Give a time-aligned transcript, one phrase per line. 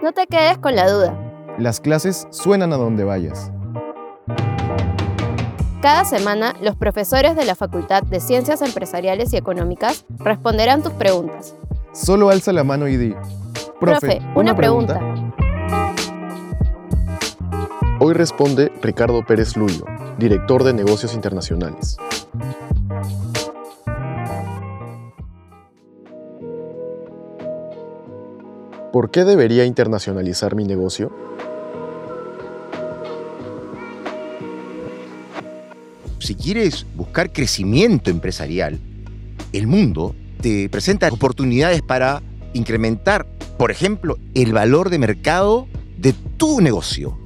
[0.00, 1.18] No te quedes con la duda.
[1.58, 3.50] Las clases suenan a donde vayas.
[5.82, 11.56] Cada semana, los profesores de la Facultad de Ciencias Empresariales y Económicas responderán tus preguntas.
[11.92, 13.14] Solo alza la mano y di.
[13.80, 15.00] Profe, una, pregunta.
[17.98, 19.84] Hoy responde Ricardo Pérez Luyo,
[20.16, 21.96] director de negocios internacionales.
[28.92, 31.12] ¿Por qué debería internacionalizar mi negocio?
[36.18, 38.78] Si quieres buscar crecimiento empresarial,
[39.52, 42.22] el mundo te presenta oportunidades para
[42.54, 43.26] incrementar,
[43.58, 45.68] por ejemplo, el valor de mercado
[45.98, 47.18] de tu negocio.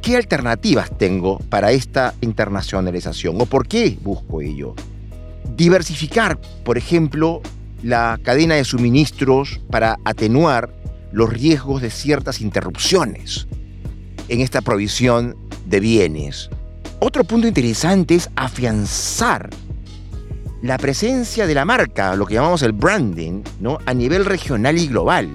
[0.00, 4.74] ¿Qué alternativas tengo para esta internacionalización o por qué busco ello?
[5.54, 7.42] Diversificar, por ejemplo,
[7.82, 10.74] la cadena de suministros para atenuar
[11.12, 13.46] los riesgos de ciertas interrupciones
[14.28, 16.50] en esta provisión de bienes.
[17.00, 19.50] Otro punto interesante es afianzar
[20.62, 23.78] la presencia de la marca, lo que llamamos el branding, ¿no?
[23.86, 25.28] a nivel regional y global.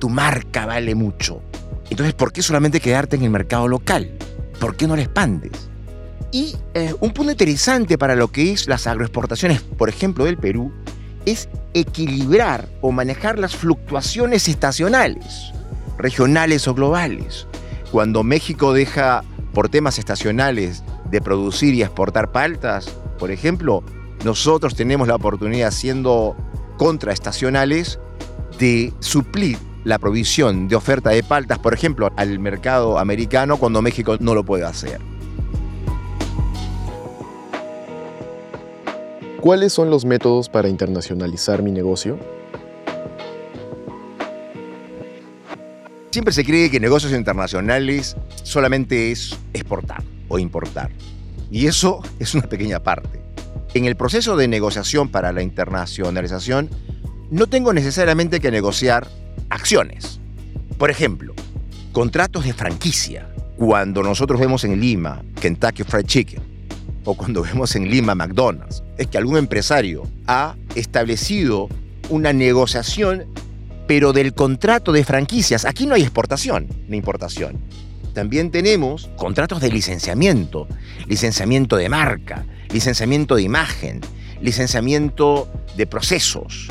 [0.00, 1.40] Tu marca vale mucho.
[1.88, 4.10] Entonces, ¿por qué solamente quedarte en el mercado local?
[4.58, 5.70] ¿Por qué no la expandes?
[6.32, 10.72] Y eh, un punto interesante para lo que es las agroexportaciones, por ejemplo, del Perú,
[11.26, 15.52] es equilibrar o manejar las fluctuaciones estacionales,
[15.98, 17.46] regionales o globales.
[17.92, 22.88] Cuando México deja por temas estacionales de producir y exportar paltas,
[23.18, 23.82] por ejemplo,
[24.24, 26.36] nosotros tenemos la oportunidad, siendo
[26.78, 27.98] contraestacionales,
[28.58, 34.16] de suplir la provisión de oferta de paltas, por ejemplo, al mercado americano cuando México
[34.18, 35.00] no lo puede hacer.
[39.46, 42.18] ¿Cuáles son los métodos para internacionalizar mi negocio?
[46.10, 50.90] Siempre se cree que negocios internacionales solamente es exportar o importar.
[51.48, 53.20] Y eso es una pequeña parte.
[53.74, 56.68] En el proceso de negociación para la internacionalización,
[57.30, 59.06] no tengo necesariamente que negociar
[59.48, 60.18] acciones.
[60.76, 61.34] Por ejemplo,
[61.92, 63.32] contratos de franquicia.
[63.56, 66.45] Cuando nosotros vemos en Lima Kentucky Fried Chicken
[67.06, 71.68] o cuando vemos en Lima McDonald's, es que algún empresario ha establecido
[72.10, 73.24] una negociación,
[73.86, 75.64] pero del contrato de franquicias.
[75.64, 77.58] Aquí no hay exportación ni importación.
[78.12, 80.66] También tenemos contratos de licenciamiento,
[81.06, 84.00] licenciamiento de marca, licenciamiento de imagen,
[84.40, 86.68] licenciamiento de procesos,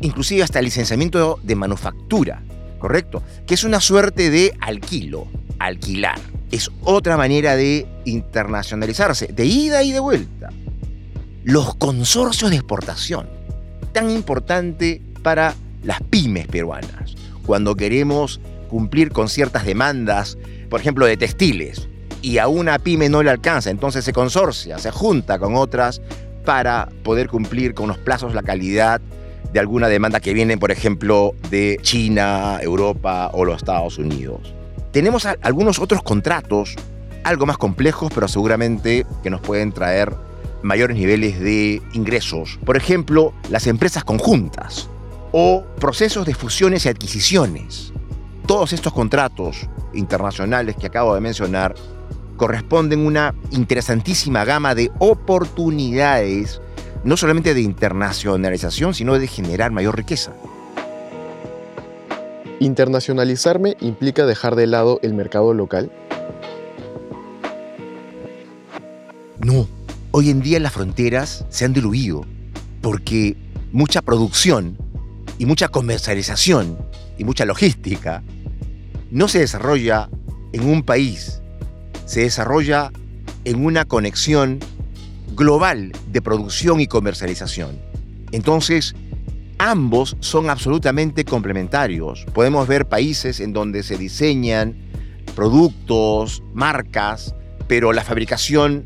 [0.00, 2.42] inclusive hasta licenciamiento de manufactura,
[2.78, 3.22] ¿correcto?
[3.46, 6.18] Que es una suerte de alquilo, alquilar.
[6.50, 10.50] Es otra manera de internacionalizarse, de ida y de vuelta.
[11.44, 13.28] Los consorcios de exportación,
[13.92, 17.14] tan importante para las pymes peruanas,
[17.44, 20.36] cuando queremos cumplir con ciertas demandas,
[20.68, 21.88] por ejemplo, de textiles,
[22.22, 26.00] y a una pyme no le alcanza, entonces se consorcia, se junta con otras
[26.44, 29.00] para poder cumplir con los plazos, la calidad
[29.52, 34.55] de alguna demanda que viene, por ejemplo, de China, Europa o los Estados Unidos.
[34.96, 36.74] Tenemos algunos otros contratos,
[37.22, 40.14] algo más complejos, pero seguramente que nos pueden traer
[40.62, 42.58] mayores niveles de ingresos.
[42.64, 44.88] Por ejemplo, las empresas conjuntas
[45.32, 47.92] o procesos de fusiones y adquisiciones.
[48.46, 51.74] Todos estos contratos internacionales que acabo de mencionar
[52.38, 56.62] corresponden una interesantísima gama de oportunidades
[57.04, 60.32] no solamente de internacionalización, sino de generar mayor riqueza.
[62.58, 65.90] ¿Internacionalizarme implica dejar de lado el mercado local?
[69.44, 69.68] No.
[70.12, 72.24] Hoy en día las fronteras se han diluido
[72.80, 73.36] porque
[73.72, 74.78] mucha producción
[75.38, 76.78] y mucha comercialización
[77.18, 78.22] y mucha logística
[79.10, 80.08] no se desarrolla
[80.54, 81.42] en un país,
[82.06, 82.90] se desarrolla
[83.44, 84.60] en una conexión
[85.34, 87.78] global de producción y comercialización.
[88.32, 88.94] Entonces,
[89.58, 92.26] ambos son absolutamente complementarios.
[92.32, 94.76] Podemos ver países en donde se diseñan
[95.34, 97.34] productos, marcas,
[97.66, 98.84] pero la fabricación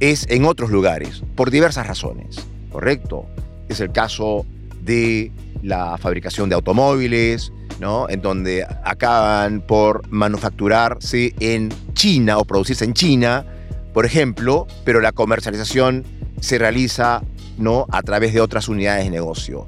[0.00, 2.36] es en otros lugares, por diversas razones,
[2.70, 3.26] ¿correcto?
[3.68, 4.46] Es el caso
[4.82, 5.30] de
[5.62, 8.08] la fabricación de automóviles, ¿no?
[8.08, 13.44] En donde acaban por manufacturarse en China o producirse en China,
[13.92, 16.04] por ejemplo, pero la comercialización
[16.40, 17.22] se realiza
[17.58, 17.86] ¿no?
[17.90, 19.66] a través de otras unidades de negocio.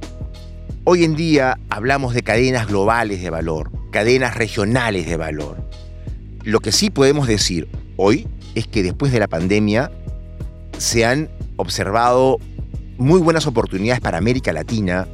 [0.84, 5.64] Hoy en día hablamos de cadenas globales de valor, cadenas regionales de valor.
[6.42, 8.26] Lo que sí podemos decir hoy
[8.56, 9.92] es que después de la pandemia
[10.78, 12.40] se han observado
[12.98, 15.06] muy buenas oportunidades para América Latina,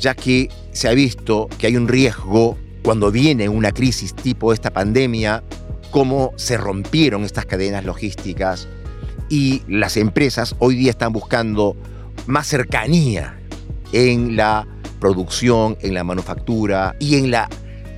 [0.00, 4.72] ya que se ha visto que hay un riesgo cuando viene una crisis tipo esta
[4.72, 5.44] pandemia,
[5.92, 8.66] cómo se rompieron estas cadenas logísticas
[9.28, 11.76] y las empresas hoy día están buscando
[12.26, 13.38] más cercanía
[13.92, 14.66] en la
[14.98, 17.48] producción, en la manufactura y en la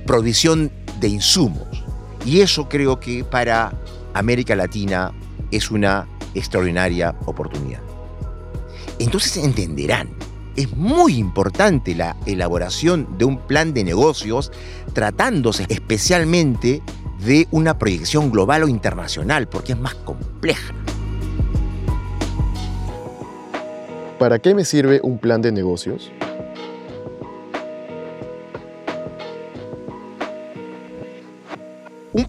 [0.05, 1.83] provisión de insumos.
[2.25, 3.73] Y eso creo que para
[4.13, 5.11] América Latina
[5.51, 7.81] es una extraordinaria oportunidad.
[8.99, 10.09] Entonces entenderán,
[10.55, 14.51] es muy importante la elaboración de un plan de negocios
[14.93, 16.81] tratándose especialmente
[17.25, 20.73] de una proyección global o internacional, porque es más compleja.
[24.19, 26.11] ¿Para qué me sirve un plan de negocios?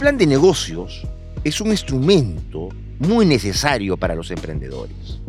[0.02, 1.06] Plan de negocios
[1.44, 5.20] es un instrumento muy necesario para los emprendedores.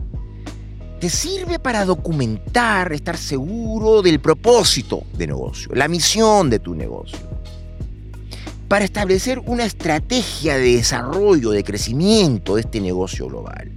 [1.00, 7.20] Te sirve para documentar, estar seguro del propósito de negocio, la misión de tu negocio.
[8.68, 13.72] Para establecer una estrategia de desarrollo, de crecimiento de este negocio global.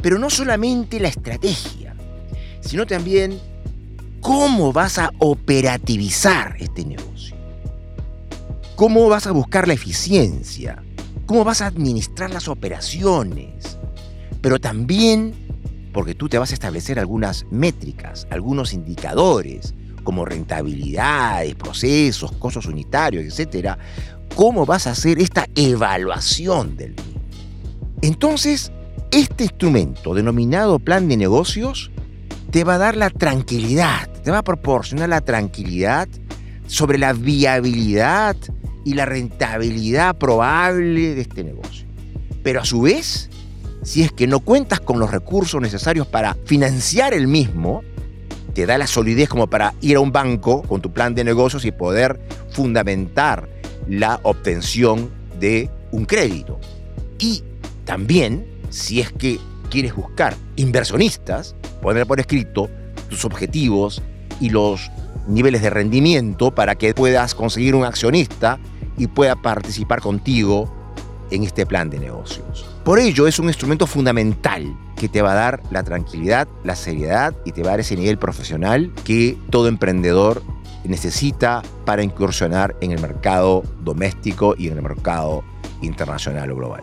[0.00, 1.94] Pero no solamente la estrategia,
[2.62, 3.38] sino también
[4.22, 7.31] cómo vas a operativizar este negocio.
[8.82, 10.82] Cómo vas a buscar la eficiencia,
[11.26, 13.78] cómo vas a administrar las operaciones,
[14.40, 15.34] pero también
[15.92, 23.24] porque tú te vas a establecer algunas métricas, algunos indicadores, como rentabilidades, procesos, costos unitarios,
[23.24, 23.78] etcétera,
[24.34, 27.22] cómo vas a hacer esta evaluación del mismo.
[28.00, 28.72] Entonces,
[29.12, 31.92] este instrumento denominado plan de negocios
[32.50, 36.08] te va a dar la tranquilidad, te va a proporcionar la tranquilidad
[36.66, 38.36] sobre la viabilidad
[38.84, 41.86] y la rentabilidad probable de este negocio.
[42.42, 43.30] Pero a su vez,
[43.82, 47.82] si es que no cuentas con los recursos necesarios para financiar el mismo,
[48.54, 51.64] te da la solidez como para ir a un banco con tu plan de negocios
[51.64, 52.20] y poder
[52.50, 53.48] fundamentar
[53.88, 56.60] la obtención de un crédito.
[57.18, 57.42] Y
[57.84, 59.38] también, si es que
[59.70, 62.68] quieres buscar inversionistas, poner por escrito
[63.08, 64.02] tus objetivos
[64.40, 64.90] y los
[65.26, 68.58] niveles de rendimiento para que puedas conseguir un accionista
[68.96, 70.72] y pueda participar contigo
[71.30, 72.66] en este plan de negocios.
[72.84, 77.34] Por ello es un instrumento fundamental que te va a dar la tranquilidad, la seriedad
[77.44, 80.42] y te va a dar ese nivel profesional que todo emprendedor
[80.84, 85.42] necesita para incursionar en el mercado doméstico y en el mercado
[85.80, 86.82] internacional o global.